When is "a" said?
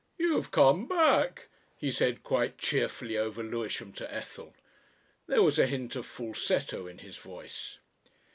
5.59-5.67